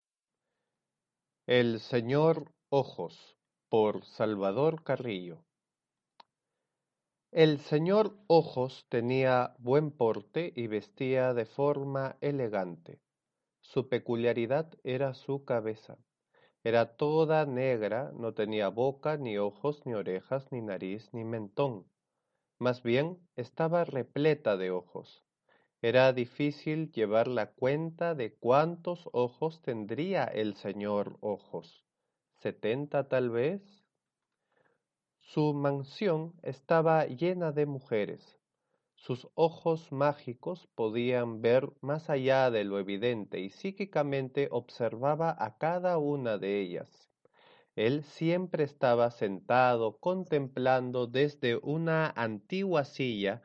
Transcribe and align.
El 1.48 1.80
señor 1.80 2.48
Ojos 2.72 3.36
por 3.70 4.04
Salvador 4.18 4.84
Carrillo. 4.84 5.44
El 7.32 7.60
señor 7.60 8.16
Ojos 8.26 8.84
tenía 8.90 9.54
buen 9.60 9.92
porte 9.92 10.52
y 10.56 10.66
vestía 10.66 11.36
de 11.36 11.46
forma 11.46 12.16
elegante. 12.20 13.04
Su 13.64 13.90
peculiaridad 13.90 14.72
era 14.84 15.14
su 15.16 15.46
cabeza. 15.46 15.98
Era 16.64 16.96
toda 16.96 17.46
negra, 17.46 18.12
no 18.14 18.34
tenía 18.34 18.68
boca, 18.68 19.18
ni 19.18 19.38
ojos, 19.38 19.86
ni 19.86 19.94
orejas, 19.94 20.52
ni 20.52 20.62
nariz, 20.62 21.10
ni 21.14 21.24
mentón. 21.24 21.88
Más 22.60 22.84
bien 22.84 23.18
estaba 23.36 23.84
repleta 23.84 24.58
de 24.58 24.70
ojos. 24.70 25.24
Era 25.82 26.14
difícil 26.14 26.92
llevar 26.92 27.28
la 27.28 27.52
cuenta 27.52 28.16
de 28.16 28.36
cuántos 28.36 29.10
ojos 29.12 29.62
tendría 29.62 30.26
el 30.26 30.56
señor 30.56 31.18
Ojos. 31.20 31.84
¿Setenta 32.42 33.08
tal 33.08 33.30
vez? 33.30 33.62
Su 35.20 35.54
mansión 35.54 36.36
estaba 36.44 37.06
llena 37.06 37.52
de 37.52 37.66
mujeres. 37.66 38.40
Sus 39.06 39.28
ojos 39.36 39.92
mágicos 39.92 40.70
podían 40.76 41.42
ver 41.42 41.74
más 41.82 42.10
allá 42.10 42.50
de 42.50 42.64
lo 42.64 42.80
evidente 42.80 43.42
y 43.42 43.50
psíquicamente 43.50 44.48
observaba 44.50 45.36
a 45.38 45.58
cada 45.58 45.98
una 45.98 46.38
de 46.38 46.62
ellas. 46.62 47.12
Él 47.76 48.06
siempre 48.06 48.64
estaba 48.64 49.12
sentado 49.12 49.98
contemplando 50.00 51.06
desde 51.06 51.58
una 51.58 52.14
antigua 52.16 52.86
silla 52.86 53.42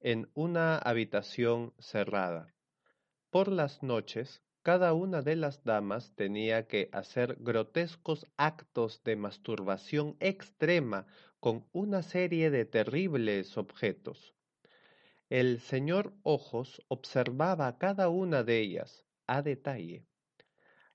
en 0.00 0.30
una 0.32 0.78
habitación 0.78 1.74
cerrada. 1.78 2.54
Por 3.28 3.48
las 3.48 3.82
noches, 3.82 4.42
cada 4.62 4.94
una 4.94 5.20
de 5.20 5.36
las 5.36 5.62
damas 5.62 6.14
tenía 6.14 6.66
que 6.66 6.88
hacer 6.90 7.36
grotescos 7.38 8.26
actos 8.38 9.04
de 9.04 9.16
masturbación 9.16 10.16
extrema 10.20 11.06
con 11.38 11.66
una 11.72 12.02
serie 12.02 12.50
de 12.50 12.64
terribles 12.64 13.58
objetos. 13.58 14.34
El 15.32 15.60
señor 15.60 16.12
Ojos 16.24 16.82
observaba 16.88 17.78
cada 17.78 18.10
una 18.10 18.42
de 18.42 18.58
ellas 18.58 19.06
a 19.26 19.40
detalle. 19.40 20.04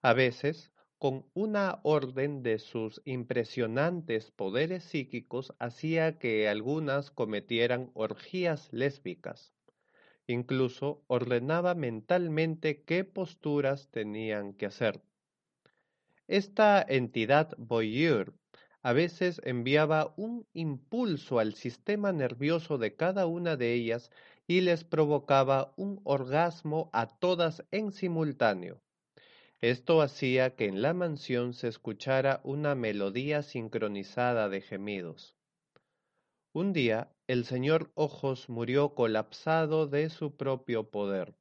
A 0.04 0.14
veces, 0.14 0.72
con 1.00 1.26
una 1.34 1.80
orden 1.82 2.44
de 2.44 2.60
sus 2.60 3.02
impresionantes 3.04 4.30
poderes 4.30 4.84
psíquicos, 4.84 5.56
hacía 5.58 6.20
que 6.20 6.48
algunas 6.48 7.10
cometieran 7.10 7.90
orgías 7.96 8.72
lésbicas. 8.72 9.56
Incluso 10.28 11.04
ordenaba 11.08 11.74
mentalmente 11.74 12.84
qué 12.84 13.04
posturas 13.06 13.90
tenían 13.90 14.54
que 14.54 14.68
hacer. 14.68 15.02
Esta 16.28 16.86
entidad 16.88 17.56
voyeur 17.58 18.36
a 18.84 18.94
veces 18.94 19.42
enviaba 19.44 20.14
un 20.18 20.46
impulso 20.54 21.40
al 21.40 21.54
sistema 21.54 22.12
nervioso 22.12 22.78
de 22.78 22.96
cada 22.96 23.26
una 23.26 23.56
de 23.56 23.74
ellas 23.74 24.12
y 24.48 24.62
les 24.62 24.84
provocaba 24.84 25.74
un 25.76 26.00
orgasmo 26.04 26.90
a 26.94 27.08
todas 27.08 27.64
en 27.72 27.92
simultáneo. 27.92 28.82
Esto 29.60 30.02
hacía 30.02 30.56
que 30.56 30.66
en 30.66 30.82
la 30.82 30.94
mansión 30.94 31.54
se 31.54 31.68
escuchara 31.68 32.42
una 32.44 32.76
melodía 32.76 33.42
sincronizada 33.42 34.50
de 34.50 34.62
gemidos. 34.62 35.36
Un 36.54 36.74
día 36.74 37.12
el 37.28 37.44
señor 37.44 37.92
Ojos 37.96 38.50
murió 38.50 38.94
colapsado 38.94 39.88
de 39.88 40.10
su 40.10 40.36
propio 40.36 40.90
poder. 40.90 41.36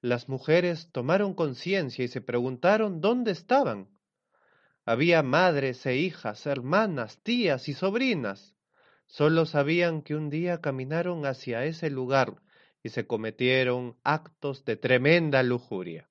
Las 0.00 0.28
mujeres 0.28 0.90
tomaron 0.92 1.34
conciencia 1.34 2.04
y 2.04 2.08
se 2.08 2.20
preguntaron 2.20 3.00
dónde 3.00 3.32
estaban. 3.32 3.88
Había 4.88 5.22
madres 5.22 5.84
e 5.84 5.96
hijas, 5.96 6.46
hermanas, 6.46 7.18
tías 7.22 7.68
y 7.68 7.74
sobrinas. 7.74 8.56
Solo 9.06 9.44
sabían 9.44 10.00
que 10.00 10.14
un 10.14 10.30
día 10.30 10.62
caminaron 10.62 11.26
hacia 11.26 11.66
ese 11.66 11.90
lugar 11.90 12.40
y 12.82 12.88
se 12.88 13.06
cometieron 13.06 13.98
actos 14.02 14.64
de 14.64 14.78
tremenda 14.78 15.42
lujuria. 15.42 16.08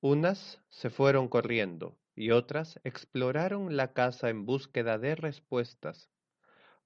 Unas 0.00 0.62
se 0.70 0.88
fueron 0.88 1.28
corriendo 1.28 1.98
y 2.14 2.30
otras 2.30 2.80
exploraron 2.82 3.76
la 3.76 3.92
casa 3.92 4.30
en 4.30 4.46
búsqueda 4.46 4.96
de 4.96 5.14
respuestas 5.14 6.08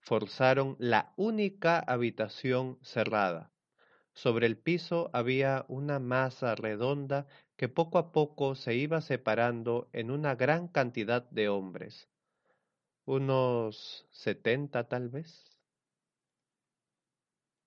forzaron 0.00 0.74
la 0.80 1.12
única 1.16 1.78
habitación 1.78 2.80
cerrada. 2.82 3.52
Sobre 4.16 4.46
el 4.46 4.56
piso 4.58 5.10
había 5.12 5.64
una 5.68 6.00
masa 6.00 6.56
redonda 6.56 7.28
que 7.56 7.68
poco 7.68 7.98
a 7.98 8.10
poco 8.10 8.56
se 8.56 8.74
iba 8.74 9.00
separando 9.00 9.88
en 9.92 10.10
una 10.10 10.34
gran 10.34 10.66
cantidad 10.66 11.28
de 11.30 11.48
hombres. 11.48 12.08
Unos 13.06 14.06
setenta 14.10 14.88
tal 14.88 15.10
vez. 15.10 15.55